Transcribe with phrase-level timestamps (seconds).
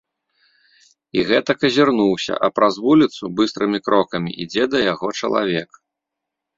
[1.19, 5.69] І гэтак азірнуўся, а праз вуліцу быстрымі крокамі ідзе да яго чалавек.